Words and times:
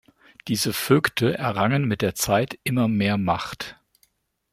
Diese 0.47 0.73
Vögte 0.73 1.37
errangen 1.37 1.85
mit 1.87 2.01
der 2.01 2.15
Zeit 2.15 2.57
immer 2.63 2.87
mehr 2.87 3.19
Macht. 3.19 3.79